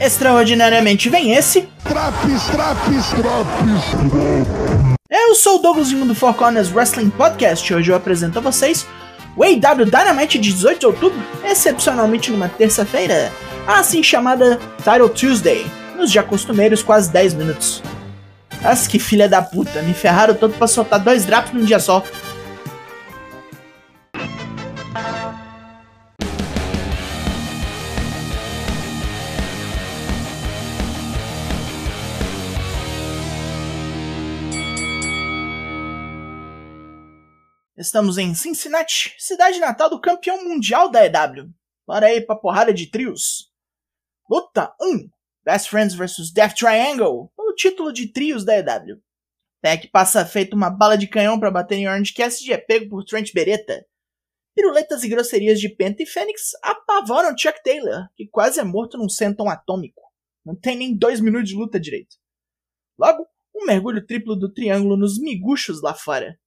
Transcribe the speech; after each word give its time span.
Extraordinariamente 0.00 1.08
vem 1.08 1.32
esse. 1.32 1.68
Traps, 1.82 2.44
traps, 2.52 3.08
traps. 3.08 4.94
Eu 5.08 5.34
sou 5.34 5.58
o 5.58 5.62
Douglas 5.62 5.90
do 5.90 6.14
Four 6.14 6.34
Corners 6.34 6.70
Wrestling 6.70 7.08
Podcast. 7.08 7.72
Hoje 7.72 7.90
eu 7.90 7.96
apresento 7.96 8.38
a 8.38 8.42
vocês 8.42 8.86
o 9.36 9.42
AW 9.42 9.86
Dynamite 9.86 10.38
de 10.38 10.52
18 10.52 10.78
de 10.78 10.86
outubro, 10.86 11.22
excepcionalmente 11.42 12.30
numa 12.30 12.48
terça-feira, 12.48 13.32
a 13.66 13.78
assim 13.78 14.02
chamada 14.02 14.60
Title 14.78 15.08
Tuesday, 15.08 15.66
nos 15.96 16.10
já 16.10 16.22
costumeiros 16.22 16.82
quase 16.82 17.10
10 17.10 17.34
minutos. 17.34 17.82
Mas 18.62 18.86
que 18.86 18.98
filha 18.98 19.28
da 19.28 19.42
puta, 19.42 19.82
me 19.82 19.92
ferraram 19.92 20.34
tanto 20.34 20.56
pra 20.56 20.66
soltar 20.66 21.00
dois 21.00 21.24
drops 21.24 21.52
num 21.52 21.64
dia 21.64 21.80
só. 21.80 22.02
Estamos 37.84 38.16
em 38.16 38.34
Cincinnati, 38.34 39.14
cidade 39.18 39.60
natal 39.60 39.90
do 39.90 40.00
campeão 40.00 40.42
mundial 40.42 40.90
da 40.90 41.04
EW. 41.04 41.50
Bora 41.86 42.06
aí 42.06 42.22
pra 42.22 42.34
porrada 42.34 42.72
de 42.72 42.90
trios. 42.90 43.52
Luta 44.28 44.74
1: 44.80 45.06
Best 45.44 45.68
Friends 45.68 45.94
vs 45.94 46.32
Death 46.32 46.54
Triangle, 46.54 47.30
o 47.36 47.52
título 47.52 47.92
de 47.92 48.10
trios 48.10 48.42
da 48.42 48.56
EW. 48.56 49.02
Peck 49.60 49.88
passa 49.88 50.24
feito 50.24 50.56
uma 50.56 50.70
bala 50.70 50.96
de 50.96 51.06
canhão 51.06 51.38
para 51.38 51.50
bater 51.50 51.76
em 51.76 51.86
Orange 51.86 52.14
Cassidy 52.14 52.52
e 52.52 52.54
é 52.54 52.56
pego 52.56 52.88
por 52.88 53.04
Trent 53.04 53.34
Beretta. 53.34 53.84
Piruletas 54.56 55.04
e 55.04 55.08
grosserias 55.10 55.60
de 55.60 55.68
Penta 55.68 56.02
e 56.02 56.06
Fênix 56.06 56.52
apavoram 56.62 57.36
Chuck 57.36 57.62
Taylor, 57.62 58.08
que 58.16 58.26
quase 58.28 58.60
é 58.60 58.64
morto 58.64 58.96
num 58.96 59.10
senton 59.10 59.50
atômico. 59.50 60.00
Não 60.42 60.56
tem 60.56 60.74
nem 60.74 60.96
dois 60.96 61.20
minutos 61.20 61.50
de 61.50 61.54
luta 61.54 61.78
direito. 61.78 62.16
Logo, 62.98 63.26
um 63.54 63.66
mergulho 63.66 64.06
triplo 64.06 64.34
do 64.34 64.50
triângulo 64.50 64.96
nos 64.96 65.20
miguxos 65.20 65.82
lá 65.82 65.92
fora. 65.92 66.38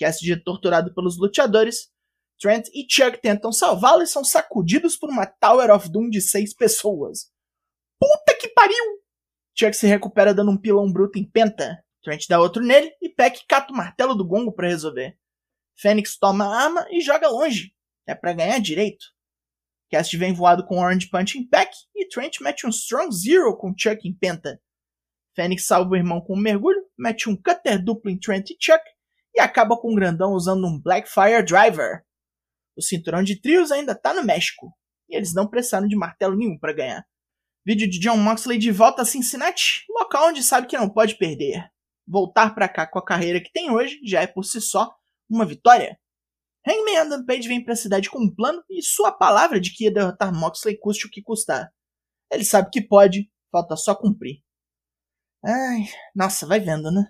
Cassidy 0.00 0.32
é 0.32 0.36
torturado 0.36 0.94
pelos 0.94 1.18
luteadores. 1.18 1.90
Trent 2.40 2.68
e 2.72 2.86
Chuck 2.88 3.20
tentam 3.20 3.52
salvá-lo 3.52 4.02
e 4.02 4.06
são 4.06 4.24
sacudidos 4.24 4.96
por 4.96 5.10
uma 5.10 5.26
Tower 5.26 5.70
of 5.70 5.90
Doom 5.90 6.08
de 6.08 6.22
seis 6.22 6.54
pessoas. 6.54 7.30
Puta 8.00 8.34
que 8.40 8.48
pariu! 8.48 9.00
Chuck 9.54 9.76
se 9.76 9.86
recupera 9.86 10.32
dando 10.32 10.50
um 10.50 10.56
pilão 10.56 10.90
bruto 10.90 11.18
em 11.18 11.30
penta. 11.30 11.84
Trent 12.02 12.26
dá 12.26 12.40
outro 12.40 12.62
nele 12.64 12.90
e 13.02 13.10
Peck 13.10 13.44
cata 13.46 13.74
o 13.74 13.76
martelo 13.76 14.14
do 14.14 14.26
gongo 14.26 14.52
para 14.52 14.68
resolver. 14.68 15.18
Fênix 15.76 16.16
toma 16.16 16.46
a 16.46 16.62
arma 16.64 16.86
e 16.90 17.02
joga 17.02 17.28
longe. 17.28 17.74
É 18.06 18.14
para 18.14 18.32
ganhar 18.32 18.58
direito. 18.58 19.04
Cassidy 19.90 20.16
vem 20.16 20.32
voado 20.32 20.64
com 20.64 20.78
Orange 20.78 21.10
Punch 21.10 21.36
em 21.36 21.46
Peck 21.46 21.70
e 21.94 22.08
Trent 22.08 22.40
mete 22.40 22.66
um 22.66 22.70
Strong 22.70 23.14
Zero 23.14 23.54
com 23.54 23.74
Chuck 23.76 24.08
em 24.08 24.14
penta. 24.14 24.58
Fênix 25.36 25.66
salva 25.66 25.90
o 25.90 25.96
irmão 25.96 26.22
com 26.22 26.34
um 26.34 26.40
mergulho, 26.40 26.82
mete 26.98 27.28
um 27.28 27.36
cutter 27.36 27.84
duplo 27.84 28.10
em 28.10 28.18
Trent 28.18 28.50
e 28.50 28.56
Chuck 28.58 28.82
e 29.34 29.40
acaba 29.40 29.76
com 29.76 29.92
o 29.92 29.94
grandão 29.94 30.32
usando 30.32 30.66
um 30.66 30.80
Blackfire 30.80 31.44
Driver. 31.44 32.02
O 32.76 32.82
cinturão 32.82 33.22
de 33.22 33.40
trios 33.40 33.70
ainda 33.70 33.94
tá 33.94 34.14
no 34.14 34.24
México, 34.24 34.74
e 35.08 35.16
eles 35.16 35.34
não 35.34 35.48
precisaram 35.48 35.86
de 35.86 35.96
martelo 35.96 36.36
nenhum 36.36 36.58
para 36.58 36.72
ganhar. 36.72 37.04
Vídeo 37.64 37.88
de 37.88 37.98
John 37.98 38.16
Moxley 38.16 38.58
de 38.58 38.70
volta 38.70 39.02
a 39.02 39.04
Cincinnati, 39.04 39.84
local 39.90 40.28
onde 40.28 40.42
sabe 40.42 40.66
que 40.66 40.78
não 40.78 40.88
pode 40.88 41.16
perder. 41.18 41.70
Voltar 42.06 42.54
para 42.54 42.68
cá 42.68 42.86
com 42.86 42.98
a 42.98 43.04
carreira 43.04 43.40
que 43.40 43.52
tem 43.52 43.70
hoje 43.70 44.00
já 44.04 44.22
é 44.22 44.26
por 44.26 44.44
si 44.44 44.60
só 44.60 44.90
uma 45.28 45.44
vitória. 45.44 45.98
Hangman 46.66 46.98
Adam 46.98 47.24
Page 47.24 47.48
vem 47.48 47.62
para 47.62 47.74
a 47.74 47.76
cidade 47.76 48.10
com 48.10 48.18
um 48.18 48.34
plano 48.34 48.62
e 48.68 48.82
sua 48.82 49.12
palavra 49.12 49.60
de 49.60 49.74
que 49.74 49.84
ia 49.84 49.92
derrotar 49.92 50.34
Moxley 50.34 50.78
custe 50.78 51.06
o 51.06 51.10
que 51.10 51.22
custar. 51.22 51.70
Ele 52.30 52.44
sabe 52.44 52.70
que 52.70 52.80
pode, 52.80 53.30
falta 53.50 53.76
só 53.76 53.94
cumprir. 53.94 54.42
Ai, 55.44 55.84
nossa, 56.14 56.46
vai 56.46 56.60
vendo, 56.60 56.90
né? 56.90 57.04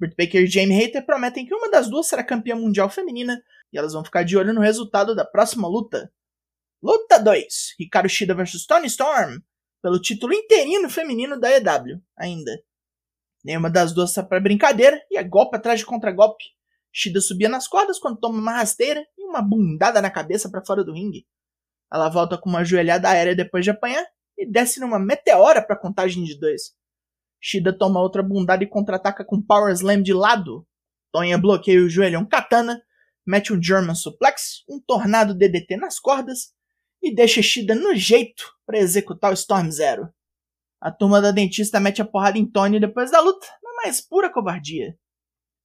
Britt 0.00 0.16
Baker 0.16 0.42
e 0.42 0.46
Jamie 0.46 0.82
Hayter 0.82 1.04
prometem 1.04 1.44
que 1.44 1.54
uma 1.54 1.70
das 1.70 1.88
duas 1.88 2.06
será 2.06 2.24
campeã 2.24 2.56
mundial 2.56 2.88
feminina 2.88 3.40
e 3.70 3.76
elas 3.76 3.92
vão 3.92 4.02
ficar 4.02 4.22
de 4.22 4.34
olho 4.34 4.54
no 4.54 4.60
resultado 4.62 5.14
da 5.14 5.26
próxima 5.26 5.68
luta. 5.68 6.10
Luta 6.82 7.18
2: 7.18 7.74
Hikaru 7.78 8.08
Shida 8.08 8.34
vs 8.34 8.64
Tony 8.66 8.86
Storm, 8.86 9.38
pelo 9.82 10.00
título 10.00 10.32
interino 10.32 10.88
feminino 10.88 11.38
da 11.38 11.50
EW, 11.50 12.00
ainda. 12.16 12.50
Nenhuma 13.44 13.70
das 13.70 13.92
duas 13.92 14.08
está 14.08 14.22
para 14.22 14.40
brincadeira 14.40 14.98
e 15.10 15.18
é 15.18 15.22
golpe 15.22 15.56
atrás 15.56 15.80
de 15.80 15.86
contra-golpe. 15.86 16.44
Shida 16.90 17.20
subia 17.20 17.48
nas 17.48 17.68
cordas 17.68 17.98
quando 17.98 18.18
toma 18.18 18.38
uma 18.38 18.52
rasteira 18.52 19.04
e 19.18 19.24
uma 19.24 19.42
bundada 19.42 20.00
na 20.00 20.10
cabeça 20.10 20.50
para 20.50 20.64
fora 20.64 20.82
do 20.82 20.94
ringue. 20.94 21.26
Ela 21.92 22.08
volta 22.08 22.38
com 22.38 22.48
uma 22.48 22.64
joelhada 22.64 23.08
aérea 23.10 23.36
depois 23.36 23.64
de 23.64 23.70
apanhar 23.70 24.04
e 24.36 24.50
desce 24.50 24.80
numa 24.80 24.98
meteora 24.98 25.62
para 25.62 25.76
contagem 25.76 26.24
de 26.24 26.38
dois. 26.38 26.74
Shida 27.40 27.72
toma 27.72 28.00
outra 28.00 28.22
bundada 28.22 28.62
e 28.62 28.68
contra-ataca 28.68 29.24
com 29.24 29.40
Power 29.40 29.72
Slam 29.72 30.02
de 30.02 30.12
lado. 30.12 30.66
Tonha 31.10 31.38
bloqueia 31.38 31.82
o 31.82 31.88
joelhão 31.88 32.26
katana, 32.26 32.82
mete 33.26 33.52
um 33.52 33.62
German 33.62 33.94
Suplex, 33.94 34.62
um 34.68 34.80
tornado 34.80 35.34
DDT 35.34 35.76
nas 35.76 35.98
cordas 35.98 36.52
e 37.02 37.14
deixa 37.14 37.42
Shida 37.42 37.74
no 37.74 37.94
jeito 37.94 38.44
para 38.66 38.78
executar 38.78 39.30
o 39.30 39.34
Storm 39.34 39.70
Zero. 39.70 40.12
A 40.80 40.90
turma 40.90 41.20
da 41.20 41.30
dentista 41.30 41.80
mete 41.80 42.00
a 42.00 42.04
porrada 42.04 42.38
em 42.38 42.46
Tony 42.46 42.78
depois 42.78 43.10
da 43.10 43.20
luta, 43.20 43.46
na 43.62 43.74
mais 43.82 44.00
pura 44.00 44.32
covardia. 44.32 44.96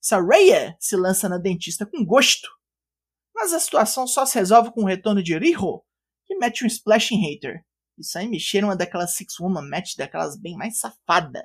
Saraya 0.01 0.75
se 0.79 0.95
lança 0.95 1.27
na 1.27 1.37
dentista 1.37 1.85
com 1.85 2.05
gosto, 2.05 2.49
mas 3.33 3.53
a 3.53 3.59
situação 3.59 4.07
só 4.07 4.25
se 4.25 4.37
resolve 4.37 4.71
com 4.71 4.83
o 4.83 4.87
retorno 4.87 5.21
de 5.23 5.37
Riho, 5.37 5.83
que 6.25 6.35
mete 6.35 6.63
um 6.63 6.67
Splash 6.67 7.11
em 7.11 7.21
Hater. 7.21 7.65
Isso 7.97 8.17
aí 8.17 8.27
me 8.27 8.39
cheira 8.39 8.67
uma 8.67 8.75
daquelas 8.75 9.15
Six 9.15 9.39
Woman 9.39 9.69
match 9.69 9.95
daquelas 9.97 10.37
bem 10.39 10.55
mais 10.55 10.79
safada. 10.79 11.43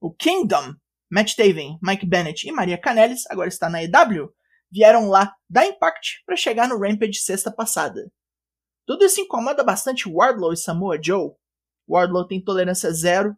O 0.00 0.12
Kingdom, 0.12 0.74
Matt 1.10 1.34
Taven, 1.34 1.78
Mike 1.82 2.06
Bennett 2.06 2.46
e 2.46 2.52
Maria 2.52 2.78
Kanellis, 2.78 3.24
agora 3.30 3.48
está 3.48 3.68
na 3.68 3.82
EW, 3.82 4.32
vieram 4.70 5.08
lá 5.08 5.34
da 5.48 5.64
Impact 5.66 6.22
para 6.26 6.36
chegar 6.36 6.68
no 6.68 6.78
Rampage 6.78 7.20
sexta 7.20 7.50
passada. 7.50 8.10
Tudo 8.86 9.04
isso 9.04 9.20
incomoda 9.20 9.64
bastante 9.64 10.08
Wardlow 10.08 10.52
e 10.52 10.56
Samoa 10.56 10.98
Joe. 11.02 11.32
Wardlow 11.88 12.26
tem 12.26 12.42
tolerância 12.42 12.92
zero 12.92 13.36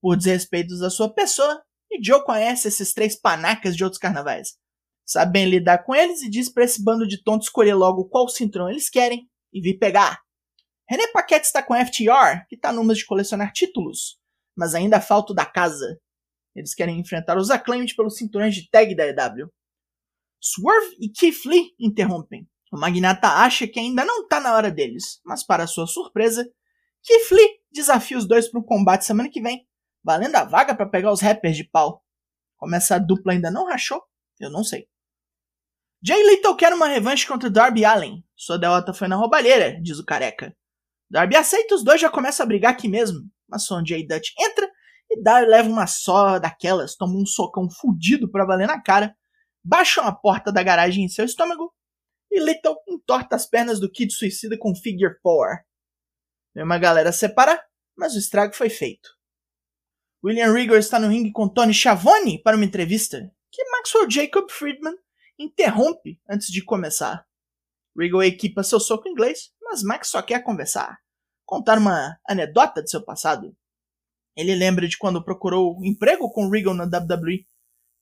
por 0.00 0.16
desrespeitos 0.16 0.82
à 0.82 0.90
sua 0.90 1.12
pessoa 1.12 1.62
e 1.90 2.02
Joe 2.04 2.24
conhece 2.24 2.68
esses 2.68 2.92
três 2.92 3.18
panacas 3.18 3.76
de 3.76 3.84
outros 3.84 4.00
carnavais. 4.00 4.56
Sabe 5.04 5.32
bem 5.32 5.46
lidar 5.48 5.84
com 5.84 5.94
eles 5.94 6.22
e 6.22 6.30
diz 6.30 6.52
para 6.52 6.64
esse 6.64 6.82
bando 6.82 7.06
de 7.06 7.22
tontos 7.22 7.46
escolher 7.46 7.74
logo 7.74 8.08
qual 8.08 8.28
cinturão 8.28 8.68
eles 8.68 8.90
querem 8.90 9.28
e 9.52 9.60
vir 9.60 9.78
pegar. 9.78 10.20
René 10.88 11.06
Paquette 11.08 11.46
está 11.46 11.62
com 11.62 11.74
FTR, 11.74 12.46
que 12.48 12.56
está 12.56 12.72
numa 12.72 12.94
de 12.94 13.04
colecionar 13.04 13.52
títulos, 13.52 14.18
mas 14.56 14.74
ainda 14.74 15.00
falta 15.00 15.34
da 15.34 15.44
casa. 15.44 16.00
Eles 16.54 16.74
querem 16.74 16.98
enfrentar 16.98 17.36
os 17.36 17.50
Acclaimed 17.50 17.94
pelos 17.94 18.16
cinturões 18.16 18.54
de 18.54 18.68
tag 18.70 18.94
da 18.94 19.06
EW. 19.06 19.52
Swerve 20.40 20.96
e 21.00 21.08
Keith 21.08 21.44
Lee 21.44 21.74
interrompem. 21.78 22.48
O 22.72 22.78
magnata 22.78 23.28
acha 23.28 23.66
que 23.66 23.78
ainda 23.78 24.04
não 24.04 24.22
está 24.22 24.40
na 24.40 24.54
hora 24.54 24.70
deles, 24.70 25.20
mas 25.24 25.44
para 25.44 25.66
sua 25.66 25.86
surpresa, 25.86 26.48
Keith 27.02 27.30
Lee 27.30 27.60
desafia 27.70 28.18
os 28.18 28.26
dois 28.26 28.48
para 28.48 28.60
um 28.60 28.64
combate 28.64 29.04
semana 29.04 29.28
que 29.30 29.40
vem, 29.40 29.66
valendo 30.02 30.36
a 30.36 30.44
vaga 30.44 30.74
para 30.74 30.88
pegar 30.88 31.12
os 31.12 31.20
rappers 31.20 31.56
de 31.56 31.64
pau. 31.64 32.02
Como 32.56 32.74
essa 32.74 32.98
dupla 32.98 33.32
ainda 33.32 33.50
não 33.50 33.66
rachou, 33.66 34.02
eu 34.40 34.50
não 34.50 34.64
sei. 34.64 34.88
Jay 36.02 36.22
Little 36.22 36.56
quer 36.56 36.72
uma 36.72 36.86
revanche 36.86 37.26
contra 37.26 37.50
Darby 37.50 37.84
Allen. 37.84 38.24
Sua 38.34 38.58
derrota 38.58 38.92
foi 38.92 39.08
na 39.08 39.16
roubalheira, 39.16 39.80
diz 39.82 39.98
o 39.98 40.04
careca. 40.04 40.56
Darby 41.10 41.36
aceita 41.36 41.74
os 41.74 41.84
dois 41.84 42.00
já 42.00 42.10
começam 42.10 42.44
a 42.44 42.46
brigar 42.46 42.72
aqui 42.72 42.88
mesmo, 42.88 43.20
mas 43.48 43.64
Sonjay 43.64 44.06
Dutch 44.06 44.30
entra 44.38 44.70
e 45.10 45.22
Dar 45.22 45.46
leva 45.46 45.68
uma 45.68 45.86
só 45.86 46.38
daquelas, 46.38 46.96
toma 46.96 47.14
um 47.14 47.26
socão 47.26 47.68
fudido 47.70 48.30
pra 48.30 48.44
valer 48.44 48.66
na 48.66 48.80
cara, 48.80 49.16
baixam 49.64 50.04
a 50.04 50.12
porta 50.12 50.52
da 50.52 50.62
garagem 50.62 51.04
em 51.04 51.08
seu 51.08 51.24
estômago 51.24 51.72
e 52.30 52.40
Little 52.40 52.76
entorta 52.88 53.36
as 53.36 53.46
pernas 53.46 53.80
do 53.80 53.90
Kid 53.90 54.12
Suicida 54.12 54.58
com 54.58 54.74
Figure 54.74 55.18
4. 55.22 55.64
Vem 56.54 56.64
uma 56.64 56.78
galera 56.78 57.12
separar, 57.12 57.62
mas 57.96 58.14
o 58.14 58.18
estrago 58.18 58.54
foi 58.54 58.68
feito. 58.68 59.16
William 60.24 60.52
Regal 60.52 60.76
está 60.76 60.98
no 60.98 61.08
ringue 61.08 61.30
com 61.30 61.48
Tony 61.48 61.72
Schiavone 61.72 62.42
para 62.42 62.56
uma 62.56 62.64
entrevista 62.64 63.30
que 63.50 63.64
Maxwell 63.70 64.10
Jacob 64.10 64.50
Friedman 64.50 64.96
interrompe 65.38 66.20
antes 66.28 66.48
de 66.48 66.64
começar. 66.64 67.24
Regal 67.96 68.22
equipa 68.22 68.62
seu 68.62 68.80
soco 68.80 69.08
inglês, 69.08 69.52
mas 69.62 69.82
Max 69.82 70.08
só 70.08 70.20
quer 70.20 70.42
conversar, 70.42 70.98
contar 71.46 71.78
uma 71.78 72.18
anedota 72.28 72.82
de 72.82 72.90
seu 72.90 73.02
passado. 73.02 73.56
Ele 74.36 74.54
lembra 74.54 74.86
de 74.86 74.98
quando 74.98 75.24
procurou 75.24 75.82
emprego 75.82 76.30
com 76.30 76.50
Regal 76.50 76.74
na 76.74 76.84
WWE, 76.84 77.46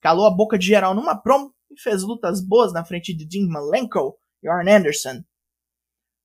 calou 0.01 0.25
a 0.25 0.35
boca 0.35 0.57
de 0.57 0.65
geral 0.65 0.93
numa 0.93 1.15
promo 1.15 1.53
e 1.71 1.79
fez 1.79 2.03
lutas 2.03 2.45
boas 2.45 2.73
na 2.73 2.83
frente 2.83 3.15
de 3.15 3.25
Dean 3.25 3.47
Malenko 3.47 4.17
e 4.43 4.49
Arn 4.49 4.69
Anderson. 4.69 5.23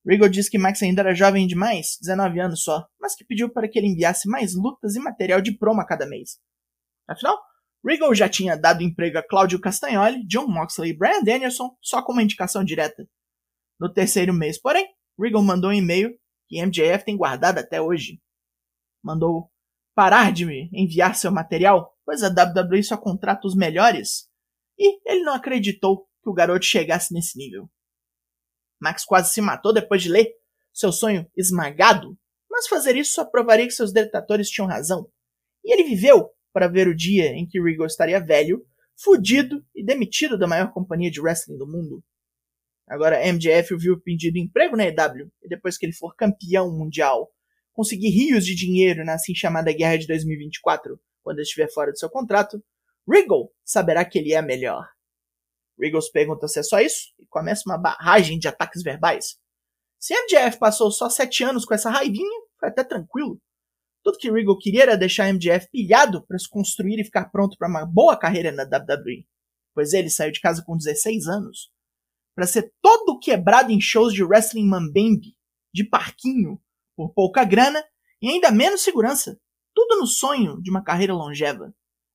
Regal 0.05 0.27
diz 0.27 0.49
que 0.49 0.57
Max 0.57 0.81
ainda 0.81 1.03
era 1.03 1.13
jovem 1.13 1.45
demais, 1.45 1.97
19 2.01 2.39
anos 2.39 2.63
só, 2.63 2.87
mas 2.99 3.15
que 3.15 3.23
pediu 3.23 3.49
para 3.49 3.69
que 3.69 3.77
ele 3.77 3.87
enviasse 3.87 4.27
mais 4.27 4.55
lutas 4.55 4.95
e 4.95 4.99
material 4.99 5.39
de 5.41 5.55
promo 5.55 5.79
a 5.79 5.85
cada 5.85 6.07
mês. 6.07 6.39
Afinal, 7.07 7.37
Regal 7.85 8.13
já 8.15 8.27
tinha 8.27 8.57
dado 8.57 8.83
emprego 8.83 9.19
a 9.19 9.23
Claudio 9.23 9.61
Castagnoli, 9.61 10.25
John 10.27 10.47
Moxley 10.47 10.91
e 10.91 10.97
Brian 10.97 11.23
Danielson 11.23 11.75
só 11.81 12.01
com 12.01 12.13
uma 12.13 12.23
indicação 12.23 12.63
direta. 12.63 13.07
No 13.79 13.91
terceiro 13.93 14.33
mês, 14.33 14.59
porém, 14.59 14.87
Regal 15.19 15.43
mandou 15.43 15.69
um 15.69 15.73
e-mail 15.73 16.11
que 16.51 16.61
MJF 16.61 17.05
tem 17.05 17.15
guardado 17.15 17.59
até 17.59 17.81
hoje. 17.81 18.21
Mandou 19.01 19.49
parar 19.95 20.33
de 20.33 20.45
enviar 20.73 21.15
seu 21.15 21.31
material, 21.31 21.97
pois 22.05 22.21
a 22.23 22.27
WWE 22.27 22.83
só 22.83 22.97
contrata 22.97 23.47
os 23.47 23.55
melhores. 23.55 24.29
E 24.77 24.99
ele 25.09 25.23
não 25.23 25.33
acreditou 25.33 26.09
que 26.21 26.29
o 26.29 26.33
garoto 26.33 26.65
chegasse 26.65 27.13
nesse 27.13 27.37
nível. 27.37 27.69
Max 28.81 29.05
quase 29.05 29.31
se 29.31 29.39
matou 29.39 29.73
depois 29.73 30.03
de 30.03 30.09
ler 30.09 30.27
seu 30.73 30.91
sonho 30.91 31.25
esmagado, 31.37 32.17
mas 32.49 32.67
fazer 32.67 32.97
isso 32.97 33.13
só 33.13 33.23
provaria 33.23 33.65
que 33.65 33.71
seus 33.71 33.93
detratores 33.93 34.49
tinham 34.49 34.67
razão. 34.67 35.09
E 35.63 35.71
ele 35.73 35.87
viveu 35.87 36.31
para 36.51 36.67
ver 36.67 36.87
o 36.87 36.95
dia 36.95 37.27
em 37.27 37.47
que 37.47 37.61
Regal 37.61 37.87
estaria 37.87 38.19
velho, 38.19 38.65
fudido 39.01 39.65
e 39.73 39.85
demitido 39.85 40.37
da 40.37 40.47
maior 40.47 40.73
companhia 40.73 41.09
de 41.09 41.21
wrestling 41.21 41.57
do 41.57 41.67
mundo. 41.67 42.03
Agora 42.91 43.25
MJF 43.25 43.73
viu 43.77 43.97
pedindo 44.01 44.37
emprego 44.37 44.75
na 44.75 44.83
EW 44.83 45.31
e 45.41 45.47
depois 45.47 45.77
que 45.77 45.85
ele 45.85 45.93
for 45.93 46.13
campeão 46.13 46.69
mundial, 46.77 47.31
conseguir 47.71 48.09
rios 48.09 48.45
de 48.45 48.53
dinheiro 48.53 49.05
na 49.05 49.13
assim 49.13 49.33
chamada 49.33 49.71
Guerra 49.71 49.97
de 49.97 50.05
2024, 50.07 50.99
quando 51.23 51.39
estiver 51.39 51.71
fora 51.71 51.93
do 51.93 51.97
seu 51.97 52.09
contrato, 52.09 52.61
Regal 53.09 53.49
saberá 53.63 54.03
que 54.03 54.19
ele 54.19 54.33
é 54.33 54.41
melhor. 54.41 54.85
Regal 55.79 56.01
pergunta 56.11 56.49
se 56.49 56.59
é 56.59 56.63
só 56.63 56.81
isso 56.81 57.13
e 57.17 57.25
começa 57.27 57.63
uma 57.65 57.77
barragem 57.77 58.37
de 58.37 58.49
ataques 58.49 58.83
verbais. 58.83 59.37
Se 59.97 60.13
MJF 60.13 60.59
passou 60.59 60.91
só 60.91 61.09
sete 61.09 61.45
anos 61.45 61.63
com 61.63 61.73
essa 61.73 61.89
raivinha, 61.89 62.41
foi 62.59 62.67
até 62.67 62.83
tranquilo. 62.83 63.41
Tudo 64.03 64.17
que 64.17 64.29
Regal 64.29 64.57
queria 64.57 64.83
era 64.83 64.97
deixar 64.97 65.31
MJF 65.31 65.69
pilhado 65.71 66.27
para 66.27 66.37
se 66.37 66.49
construir 66.49 66.99
e 66.99 67.05
ficar 67.05 67.29
pronto 67.31 67.55
para 67.57 67.69
uma 67.69 67.85
boa 67.85 68.19
carreira 68.19 68.51
na 68.51 68.63
WWE, 68.63 69.25
pois 69.73 69.93
ele 69.93 70.09
saiu 70.09 70.33
de 70.33 70.41
casa 70.41 70.61
com 70.61 70.75
16 70.75 71.27
anos 71.27 71.71
para 72.35 72.47
ser 72.47 72.73
todo 72.81 73.19
quebrado 73.19 73.71
em 73.71 73.79
shows 73.79 74.13
de 74.13 74.23
wrestling 74.23 74.67
mambembe, 74.67 75.35
de 75.73 75.83
parquinho, 75.83 76.61
por 76.95 77.13
pouca 77.13 77.43
grana 77.43 77.83
e 78.21 78.29
ainda 78.29 78.51
menos 78.51 78.81
segurança. 78.81 79.39
Tudo 79.73 79.99
no 79.99 80.07
sonho 80.07 80.61
de 80.61 80.69
uma 80.69 80.83
carreira 80.83 81.13
longeva. 81.13 81.73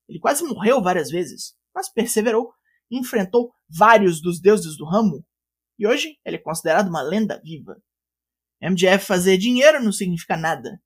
Ele 0.09 0.19
quase 0.19 0.45
morreu 0.45 0.83
várias 0.83 1.11
vezes, 1.11 1.57
mas 1.75 1.93
perseverou 1.93 2.53
e 2.91 2.99
enfrentou 2.99 3.53
vários 3.69 4.21
dos 4.21 4.41
deuses 4.41 4.77
do 4.77 4.85
ramo. 4.85 5.25
E 5.79 5.87
hoje 5.87 6.19
ele 6.25 6.37
é 6.37 6.41
considerado 6.41 6.89
uma 6.89 7.03
lenda 7.03 7.41
viva. 7.43 7.83
MJF 8.63 9.05
fazer 9.05 9.37
dinheiro 9.37 9.83
não 9.83 9.93
significa 9.93 10.37
nada. 10.37 10.81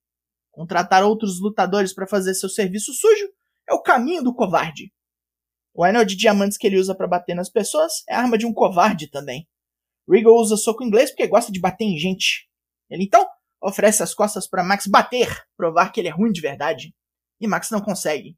Contratar 0.51 1.05
outros 1.05 1.41
lutadores 1.41 1.95
para 1.95 2.07
fazer 2.07 2.35
seu 2.35 2.49
serviço 2.49 2.93
sujo 2.93 3.29
é 3.69 3.75
o 3.75 3.83
caminho 3.83 4.23
do 4.23 4.35
covarde. 4.35 4.93
O 5.75 5.85
anel 5.85 6.05
de 6.05 6.17
diamantes 6.17 6.59
que 6.59 6.67
ele 6.67 6.79
usa 6.79 6.95
para 6.95 7.07
bater 7.07 7.35
nas 7.35 7.49
pessoas 7.49 8.03
é 8.09 8.15
a 8.15 8.21
arma 8.21 8.37
de 8.37 8.47
um 8.47 8.53
covarde 8.53 9.09
também. 9.09 9.49
Regal 10.09 10.35
usa 10.35 10.57
soco 10.57 10.83
inglês 10.83 11.11
porque 11.11 11.27
gosta 11.29 11.53
de 11.53 11.61
bater 11.61 11.85
em 11.85 11.97
gente. 11.97 12.49
Ele 12.89 13.05
então 13.05 13.27
oferece 13.63 14.03
as 14.03 14.15
costas 14.15 14.49
para 14.49 14.65
Max 14.65 14.87
bater, 14.87 15.29
provar 15.57 15.93
que 15.93 16.01
ele 16.01 16.09
é 16.09 16.13
ruim 16.13 16.33
de 16.33 16.41
verdade. 16.41 16.95
E 17.41 17.47
Max 17.47 17.71
não 17.71 17.81
consegue. 17.81 18.37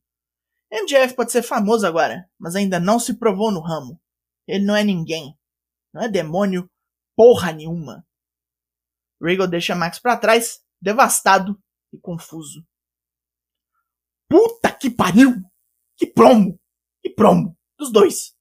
MJF 0.71 1.15
pode 1.15 1.33
ser 1.33 1.43
famoso 1.43 1.87
agora, 1.87 2.29
mas 2.39 2.55
ainda 2.55 2.79
não 2.79 2.99
se 2.99 3.19
provou 3.19 3.51
no 3.51 3.61
ramo. 3.61 4.01
Ele 4.47 4.65
não 4.65 4.77
é 4.77 4.85
ninguém. 4.85 5.37
Não 5.93 6.03
é 6.03 6.09
demônio 6.09 6.69
porra 7.17 7.53
nenhuma. 7.53 8.07
Regal 9.21 9.47
deixa 9.47 9.75
Max 9.75 9.99
para 9.99 10.17
trás, 10.17 10.61
devastado 10.81 11.61
e 11.93 11.99
confuso. 11.99 12.67
Puta 14.29 14.73
que 14.73 14.91
pariu! 14.91 15.43
Que 15.97 16.07
promo! 16.07 16.59
Que 17.03 17.11
promo! 17.11 17.57
Dos 17.79 17.93
dois! 17.93 18.33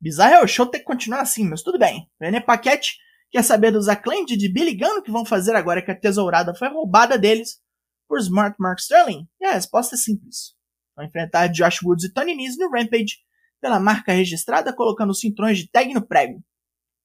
Bizarro 0.00 0.34
é 0.34 0.42
o 0.42 0.48
show 0.48 0.66
ter 0.66 0.80
que 0.80 0.84
continuar 0.84 1.20
assim, 1.20 1.44
mas 1.48 1.62
tudo 1.62 1.78
bem. 1.78 2.08
René 2.20 2.40
Paquete 2.40 2.96
quer 3.30 3.42
saber 3.42 3.72
dos 3.72 3.88
Acclaimed 3.88 4.36
de 4.36 4.52
Billy 4.52 4.76
Gunn 4.76 5.02
que 5.02 5.10
vão 5.10 5.24
fazer 5.24 5.54
agora 5.54 5.82
que 5.82 5.90
a 5.90 5.98
tesourada 5.98 6.54
foi 6.54 6.68
roubada 6.68 7.18
deles 7.18 7.60
por 8.08 8.18
Smart 8.18 8.56
Mark 8.58 8.80
Sterling? 8.80 9.28
E 9.40 9.46
a 9.46 9.52
resposta 9.52 9.94
é 9.94 9.98
simples. 9.98 10.54
Vão 10.96 11.04
enfrentar 11.04 11.48
Josh 11.48 11.82
Woods 11.82 12.04
e 12.04 12.12
Tony 12.12 12.34
Nese 12.34 12.58
no 12.58 12.70
Rampage 12.70 13.18
pela 13.60 13.80
marca 13.80 14.12
registrada 14.12 14.72
colocando 14.72 15.14
cinturões 15.14 15.58
de 15.58 15.68
tag 15.68 15.92
no 15.92 16.06
prego. 16.06 16.42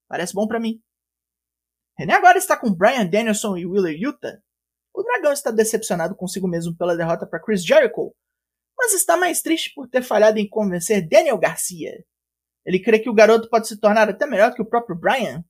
Parece 0.07 0.33
bom 0.33 0.47
para 0.47 0.59
mim. 0.59 0.79
René 1.97 2.13
agora 2.13 2.37
está 2.37 2.57
com 2.57 2.73
Brian 2.73 3.05
Danielson 3.07 3.57
e 3.57 3.65
Wheeler 3.65 3.95
Yuta. 3.99 4.41
O 4.93 5.03
dragão 5.03 5.31
está 5.31 5.51
decepcionado 5.51 6.15
consigo 6.15 6.47
mesmo 6.47 6.75
pela 6.75 6.95
derrota 6.95 7.25
para 7.25 7.41
Chris 7.41 7.65
Jericho, 7.65 8.13
mas 8.83 8.93
está 8.93 9.15
mais 9.15 9.41
triste 9.41 9.71
por 9.73 9.87
ter 9.87 10.03
falhado 10.03 10.37
em 10.39 10.49
convencer 10.49 11.07
Daniel 11.07 11.37
Garcia. 11.37 12.03
Ele 12.65 12.81
crê 12.81 12.99
que 12.99 13.09
o 13.09 13.13
garoto 13.13 13.49
pode 13.49 13.65
se 13.65 13.79
tornar 13.79 14.09
até 14.09 14.25
melhor 14.25 14.53
que 14.53 14.61
o 14.61 14.65
próprio 14.65 14.93
Brian. 14.93 15.41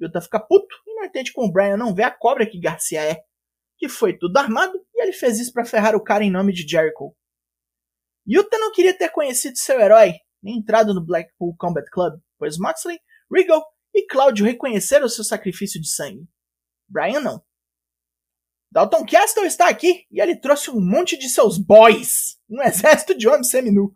Yuta 0.00 0.20
fica 0.20 0.38
puto 0.38 0.72
e 0.86 0.94
não 0.94 1.04
entende 1.04 1.32
como 1.32 1.52
Brian 1.52 1.76
não 1.76 1.92
vê 1.92 2.04
a 2.04 2.12
cobra 2.12 2.48
que 2.48 2.60
Garcia 2.60 3.02
é, 3.02 3.24
que 3.76 3.88
foi 3.88 4.16
tudo 4.16 4.36
armado 4.36 4.72
e 4.94 5.02
ele 5.02 5.12
fez 5.12 5.40
isso 5.40 5.52
para 5.52 5.64
ferrar 5.64 5.96
o 5.96 6.02
cara 6.02 6.22
em 6.22 6.30
nome 6.30 6.52
de 6.52 6.62
Jericho. 6.62 7.16
Yuta 8.24 8.56
não 8.56 8.70
queria 8.70 8.96
ter 8.96 9.10
conhecido 9.10 9.58
seu 9.58 9.80
herói, 9.80 10.14
nem 10.40 10.58
entrado 10.58 10.94
no 10.94 11.04
Blackpool 11.04 11.56
Combat 11.58 11.88
Club, 11.90 12.20
pois 12.38 12.56
Moxley, 12.56 13.00
Regal 13.32 13.64
e 13.92 14.06
Claudio 14.06 14.46
reconheceram 14.46 15.08
seu 15.08 15.24
sacrifício 15.24 15.80
de 15.80 15.90
sangue. 15.90 16.24
Brian 16.88 17.20
não. 17.20 17.42
Dalton 18.74 19.06
Castle 19.06 19.46
está 19.46 19.68
aqui 19.68 20.04
e 20.10 20.20
ele 20.20 20.34
trouxe 20.34 20.68
um 20.68 20.80
monte 20.80 21.16
de 21.16 21.28
seus 21.28 21.58
boys, 21.58 22.36
um 22.50 22.60
exército 22.60 23.16
de 23.16 23.28
homens 23.28 23.48
seminu. 23.48 23.94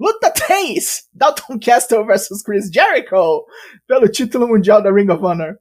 Luta 0.00 0.32
3! 0.32 1.08
Dalton 1.12 1.56
Castle 1.60 2.04
vs 2.04 2.42
Chris 2.42 2.68
Jericho 2.68 3.46
pelo 3.86 4.08
título 4.08 4.48
mundial 4.48 4.82
da 4.82 4.90
Ring 4.90 5.08
of 5.12 5.24
Honor. 5.24 5.56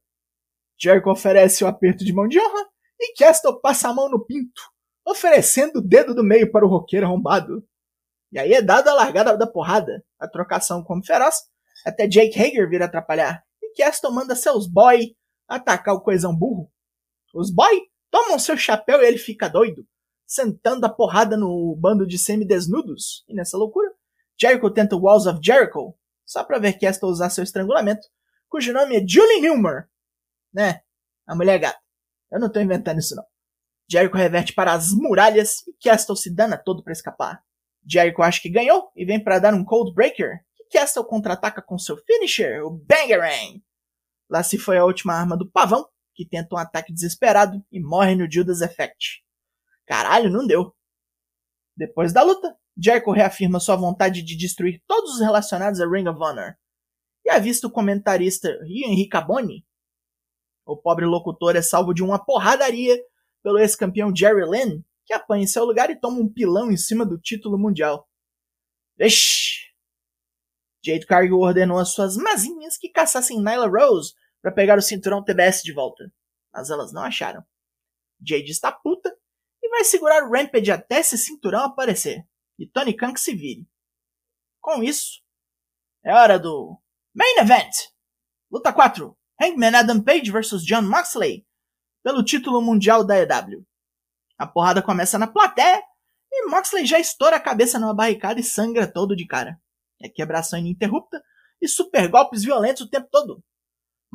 Jericho 0.82 1.12
oferece 1.12 1.64
o 1.64 1.68
um 1.68 1.70
aperto 1.70 2.04
de 2.04 2.12
mão 2.12 2.28
de 2.28 2.40
honra 2.40 2.66
e 3.00 3.14
Castle 3.14 3.62
passa 3.62 3.90
a 3.90 3.94
mão 3.94 4.10
no 4.10 4.26
pinto, 4.26 4.64
oferecendo 5.06 5.78
o 5.78 5.88
dedo 5.88 6.16
do 6.16 6.24
meio 6.24 6.52
para 6.52 6.66
o 6.66 6.68
roqueiro 6.68 7.06
arrombado. 7.06 7.64
E 8.32 8.40
aí 8.40 8.52
é 8.52 8.64
dada 8.64 8.90
a 8.90 8.96
largada 8.96 9.38
da 9.38 9.46
porrada, 9.46 10.04
a 10.20 10.28
trocação 10.28 10.84
como 10.84 11.06
feroz, 11.06 11.36
até 11.86 12.08
Jake 12.08 12.42
Hager 12.42 12.68
vir 12.68 12.82
atrapalhar. 12.82 13.44
E 13.62 13.76
Castle 13.78 14.12
manda 14.12 14.36
seus 14.36 14.66
boy 14.68 15.16
atacar 15.48 15.94
o 15.94 16.02
coisão 16.02 16.36
burro. 16.36 16.68
Os 17.32 17.54
boy 17.54 17.80
tomam 18.10 18.40
seu 18.40 18.58
chapéu 18.58 19.02
e 19.02 19.06
ele 19.06 19.18
fica 19.18 19.48
doido, 19.48 19.88
sentando 20.26 20.86
a 20.86 20.90
porrada 20.90 21.38
no 21.38 21.76
bando 21.76 22.06
de 22.06 22.18
semi-desnudos. 22.18 23.24
E 23.28 23.34
nessa 23.34 23.58
loucura, 23.58 23.92
Jericho 24.40 24.72
tenta 24.72 24.96
Walls 24.96 25.26
of 25.26 25.40
Jericho, 25.44 25.96
só 26.26 26.44
pra 26.44 26.60
ver 26.60 26.80
Castle 26.80 27.10
usar 27.10 27.30
seu 27.30 27.44
estrangulamento, 27.44 28.08
cujo 28.50 28.74
nome 28.74 28.98
é 28.98 29.08
Julie 29.08 29.42
Newmar. 29.42 29.90
Né? 30.54 30.82
A 31.26 31.36
mulher 31.36 31.60
gata. 31.60 31.80
Eu 32.32 32.40
não 32.40 32.52
tô 32.52 32.60
inventando 32.60 33.00
isso 33.00 33.16
não. 33.16 33.26
Jericho 33.88 34.18
reverte 34.18 34.54
para 34.54 34.74
as 34.74 34.92
muralhas 34.92 35.66
e 35.68 35.74
Castle 35.74 36.18
se 36.18 36.34
dana 36.34 36.58
todo 36.58 36.84
para 36.84 36.94
escapar. 36.94 37.44
Jericho 37.88 38.22
acha 38.22 38.42
que 38.42 38.50
ganhou 38.50 38.92
e 38.96 39.06
vem 39.06 39.24
para 39.24 39.40
dar 39.40 39.54
um 39.54 39.64
Cold 39.64 39.94
Breaker, 39.94 40.40
que 40.56 40.78
Castle 40.78 41.06
contra-ataca 41.06 41.62
com 41.62 41.78
seu 41.78 41.96
finisher, 41.98 42.66
o 42.66 42.72
Bangarang. 42.72 43.64
Lá 44.30 44.42
se 44.42 44.58
foi 44.58 44.78
a 44.78 44.86
última 44.86 45.14
arma 45.14 45.38
do 45.38 45.50
pavão, 45.50 45.88
que 46.16 46.26
tenta 46.26 46.56
um 46.56 46.58
ataque 46.58 46.94
desesperado 46.94 47.64
e 47.72 47.80
morre 47.80 48.16
no 48.16 48.32
Judas 48.32 48.62
Effect. 48.62 49.24
Caralho, 49.86 50.32
não 50.32 50.48
deu. 50.48 50.74
Depois 51.76 52.14
da 52.14 52.24
luta, 52.24 52.56
Jericho 52.78 53.12
reafirma 53.12 53.60
sua 53.60 53.76
vontade 53.76 54.22
de 54.24 54.36
destruir 54.36 54.82
todos 54.88 55.16
os 55.16 55.20
relacionados 55.20 55.82
a 55.82 55.88
Ring 55.88 56.08
of 56.08 56.20
Honor. 56.20 56.56
E 57.26 57.30
avista 57.30 57.68
o 57.68 57.72
comentarista 57.72 58.50
Ian 58.66 58.96
Riccaboni. 58.96 59.66
O 60.66 60.78
pobre 60.78 61.06
locutor 61.06 61.56
é 61.56 61.62
salvo 61.62 61.94
de 61.94 62.02
uma 62.02 62.24
porradaria 62.24 62.98
pelo 63.44 63.60
ex-campeão 63.60 64.16
Jerry 64.16 64.50
Lynn, 64.50 64.82
que 65.06 65.14
apanha 65.14 65.44
em 65.44 65.48
seu 65.48 65.66
lugar 65.66 65.90
e 65.90 66.00
toma 66.00 66.20
um 66.20 66.32
pilão 66.32 66.72
em 66.72 66.78
cima 66.78 67.06
do 67.06 67.20
título 67.20 67.58
mundial. 67.58 68.10
Vixe! 68.98 69.66
Jade 70.84 71.06
Cargill 71.06 71.40
ordenou 71.40 71.80
às 71.80 71.94
suas 71.94 72.16
mazinhas 72.16 72.78
que 72.78 72.90
caçassem 72.90 73.40
Nyla 73.40 73.68
Rose 73.68 74.14
para 74.46 74.52
pegar 74.52 74.78
o 74.78 74.82
cinturão 74.82 75.24
TBS 75.24 75.64
de 75.64 75.74
volta, 75.74 76.14
mas 76.54 76.70
elas 76.70 76.94
não 76.94 77.02
acharam. 77.02 77.44
Jade 78.24 78.52
está 78.52 78.72
puta 78.72 79.12
e 79.60 79.70
vai 79.70 79.84
segurar 79.84 80.24
o 80.24 80.32
Rampage 80.32 80.70
até 80.70 81.00
esse 81.00 81.18
cinturão 81.18 81.62
aparecer, 81.62 82.24
e 82.60 82.68
Tony 82.68 82.96
Khan 82.96 83.12
que 83.12 83.20
se 83.20 83.36
vire. 83.36 83.68
Com 84.62 84.84
isso, 84.84 85.24
é 86.04 86.14
hora 86.14 86.38
do 86.38 86.80
Main 87.12 87.40
Event! 87.40 87.72
Luta 88.52 88.72
4: 88.72 89.18
Hangman 89.42 89.78
Adam 89.78 90.04
Page 90.04 90.30
vs 90.30 90.64
John 90.64 90.84
Moxley 90.84 91.44
pelo 92.04 92.24
título 92.24 92.62
mundial 92.62 93.04
da 93.04 93.18
EW. 93.18 93.66
A 94.38 94.46
porrada 94.46 94.84
começa 94.84 95.18
na 95.18 95.26
plateia 95.26 95.82
e 96.32 96.46
Moxley 96.50 96.86
já 96.86 97.00
estoura 97.00 97.38
a 97.38 97.42
cabeça 97.42 97.80
numa 97.80 97.96
barricada 97.96 98.40
e 98.40 98.44
sangra 98.44 98.86
todo 98.86 99.16
de 99.16 99.26
cara. 99.26 99.60
É 100.00 100.08
quebração 100.08 100.60
ininterrupta 100.60 101.20
e 101.60 101.68
super 101.68 102.08
golpes 102.08 102.44
violentos 102.44 102.84
o 102.84 102.90
tempo 102.92 103.08
todo. 103.10 103.44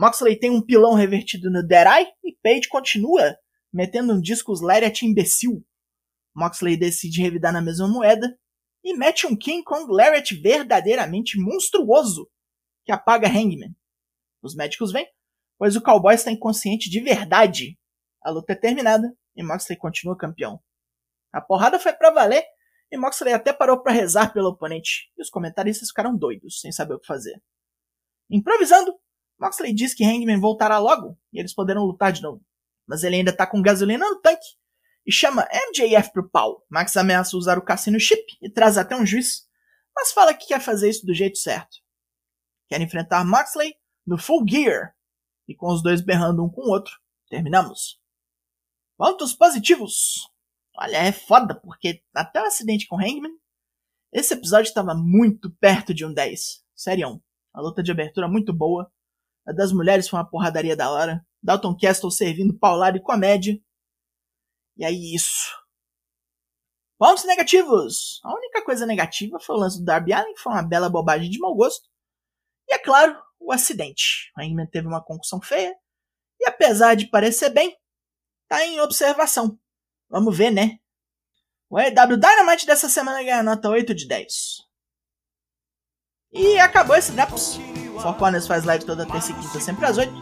Moxley 0.00 0.35
tem 0.35 0.49
um 0.49 0.62
pilão 0.62 0.95
revertido 0.95 1.50
no 1.50 1.59
Eye 1.61 2.11
e 2.25 2.35
Page 2.42 2.71
continua 2.71 3.37
metendo 3.71 4.14
um 4.14 4.21
disco 4.21 4.50
Lariat 4.59 5.04
imbecil. 5.04 5.62
Moxley 6.35 6.75
decide 6.75 7.21
revidar 7.21 7.52
na 7.52 7.61
mesma 7.61 7.87
moeda 7.87 8.35
e 8.83 8.97
mete 8.97 9.26
um 9.26 9.37
King 9.37 9.62
Kong 9.62 9.92
Lariat 9.92 10.35
verdadeiramente 10.37 11.38
monstruoso 11.38 12.30
que 12.83 12.90
apaga 12.90 13.28
Hangman. 13.28 13.76
Os 14.40 14.54
médicos 14.54 14.90
vêm, 14.90 15.07
pois 15.59 15.76
o 15.76 15.83
Cowboy 15.83 16.14
está 16.14 16.33
inconsciente 16.33 16.88
de 16.88 16.99
verdade. 17.00 17.78
A 18.23 18.30
luta 18.30 18.54
é 18.54 18.57
terminada 18.57 19.14
e 19.37 19.42
Moxley 19.42 19.78
continua 19.78 20.16
campeão. 20.16 20.62
A 21.30 21.42
porrada 21.42 21.78
foi 21.78 21.92
para 21.92 22.11
valer 22.11 22.42
e 22.90 22.97
Moxley 22.97 23.35
até 23.35 23.52
parou 23.52 23.83
para 23.83 23.92
rezar 23.92 24.33
pelo 24.33 24.49
oponente, 24.49 25.12
e 25.19 25.21
os 25.21 25.28
comentaristas 25.28 25.88
ficaram 25.88 26.16
doidos, 26.16 26.59
sem 26.59 26.73
saber 26.73 26.95
o 26.95 26.99
que 26.99 27.07
fazer. 27.07 27.38
Improvisando, 28.30 28.99
Moxley 29.40 29.73
diz 29.73 29.94
que 29.94 30.04
Hangman 30.04 30.38
voltará 30.38 30.78
logo 30.78 31.18
e 31.32 31.40
eles 31.40 31.54
poderão 31.54 31.85
lutar 31.85 32.12
de 32.12 32.23
novo. 32.23 32.44
Mas 32.87 33.02
ele 33.02 33.16
ainda 33.16 33.35
tá 33.35 33.47
com 33.47 33.62
gasolina 33.62 34.09
no 34.09 34.20
tanque 34.20 34.47
e 35.06 35.12
chama 35.12 35.49
MJF 35.50 36.12
pro 36.12 36.28
pau. 36.28 36.64
Max 36.68 36.97
ameaça 36.97 37.37
usar 37.37 37.56
o 37.56 37.64
cassino 37.64 37.99
chip 37.99 38.23
e 38.42 38.50
traz 38.50 38.76
até 38.76 38.94
um 38.94 39.06
juiz, 39.06 39.49
mas 39.97 40.12
fala 40.12 40.35
que 40.35 40.47
quer 40.47 40.61
fazer 40.61 40.90
isso 40.90 41.06
do 41.06 41.14
jeito 41.14 41.38
certo. 41.38 41.78
Quer 42.68 42.80
enfrentar 42.80 43.25
Moxley 43.25 43.75
no 44.06 44.18
Full 44.18 44.44
Gear 44.49 44.94
e 45.49 45.54
com 45.54 45.73
os 45.73 45.82
dois 45.82 46.00
berrando 46.00 46.44
um 46.44 46.50
com 46.50 46.61
o 46.62 46.70
outro, 46.70 46.92
terminamos. 47.28 47.99
Pontos 48.97 49.35
positivos. 49.35 50.28
Olha, 50.76 50.99
é 50.99 51.12
foda, 51.12 51.54
porque 51.54 52.02
até 52.14 52.40
o 52.40 52.44
acidente 52.44 52.87
com 52.87 52.97
Hangman, 52.97 53.32
esse 54.12 54.35
episódio 54.35 54.68
estava 54.68 54.94
muito 54.94 55.50
perto 55.56 55.94
de 55.94 56.04
um 56.04 56.12
10. 56.12 56.64
Sério. 56.75 57.23
A 57.52 57.61
luta 57.61 57.82
de 57.82 57.90
abertura 57.90 58.28
muito 58.28 58.52
boa. 58.52 58.92
A 59.47 59.52
das 59.52 59.73
mulheres 59.73 60.09
foi 60.09 60.18
uma 60.18 60.28
porradaria 60.28 60.76
da 60.76 60.90
hora. 60.90 61.25
Dalton 61.42 61.76
Castle 61.76 62.11
servindo 62.11 62.59
paulado 62.59 62.97
e 62.97 63.02
comédia. 63.02 63.59
E 64.76 64.85
aí 64.85 65.14
isso. 65.14 65.59
Pontos 66.99 67.25
negativos. 67.25 68.20
A 68.23 68.35
única 68.35 68.62
coisa 68.62 68.85
negativa 68.85 69.40
foi 69.40 69.56
o 69.56 69.59
lance 69.59 69.78
do 69.78 69.85
Darby 69.85 70.12
Allen, 70.12 70.35
que 70.35 70.40
foi 70.40 70.52
uma 70.52 70.62
bela 70.62 70.90
bobagem 70.90 71.30
de 71.30 71.38
mau 71.38 71.54
gosto. 71.54 71.88
E 72.68 72.75
é 72.75 72.78
claro, 72.78 73.18
o 73.38 73.52
acidente. 73.52 74.30
O 74.37 74.42
Hangman 74.42 74.66
teve 74.66 74.87
uma 74.87 75.02
concussão 75.02 75.40
feia. 75.40 75.75
E 76.38 76.47
apesar 76.47 76.94
de 76.94 77.09
parecer 77.09 77.50
bem, 77.50 77.76
tá 78.49 78.64
em 78.64 78.80
observação. 78.80 79.59
Vamos 80.09 80.37
ver, 80.37 80.50
né? 80.50 80.78
O 81.68 81.78
AEW 81.78 82.16
Dynamite 82.16 82.66
dessa 82.66 82.88
semana 82.88 83.23
ganha 83.23 83.42
nota 83.42 83.70
8 83.70 83.94
de 83.94 84.06
10. 84.06 84.69
E 86.32 86.58
acabou 86.60 86.96
esse 86.96 87.10
Drops. 87.12 87.60
Four 88.00 88.14
Corners 88.14 88.46
faz 88.46 88.64
live 88.64 88.84
toda 88.84 89.04
terça 89.04 89.32
e 89.32 89.34
quinta, 89.34 89.60
sempre 89.60 89.84
às 89.84 89.99
8. 89.99 90.12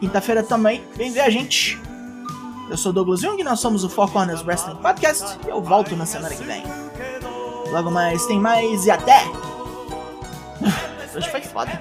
Quinta-feira 0.00 0.42
também, 0.42 0.84
vem 0.96 1.12
ver 1.12 1.20
a 1.20 1.30
gente. 1.30 1.80
Eu 2.68 2.76
sou 2.76 2.92
Douglas 2.92 3.20
Jung, 3.20 3.42
nós 3.44 3.60
somos 3.60 3.84
o 3.84 3.88
Four 3.88 4.10
Corners 4.10 4.42
Wrestling 4.42 4.76
Podcast 4.76 5.38
e 5.46 5.48
eu 5.48 5.62
volto 5.62 5.94
na 5.96 6.04
semana 6.04 6.34
que 6.34 6.42
vem. 6.42 6.64
Logo 7.70 7.90
mais 7.90 8.26
tem 8.26 8.40
mais 8.40 8.86
e 8.86 8.90
até! 8.90 9.22
Hoje 11.14 11.30
foi 11.30 11.40
foda. 11.40 11.80